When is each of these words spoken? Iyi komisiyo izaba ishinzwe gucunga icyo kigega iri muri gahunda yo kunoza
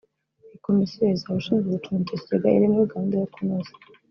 Iyi 0.45 0.57
komisiyo 0.65 1.03
izaba 1.15 1.37
ishinzwe 1.41 1.67
gucunga 1.75 2.03
icyo 2.05 2.17
kigega 2.23 2.55
iri 2.57 2.67
muri 2.73 2.89
gahunda 2.91 3.13
yo 3.21 3.27
kunoza 3.33 3.71